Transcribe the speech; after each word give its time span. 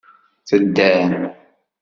Teddam. 0.47 1.11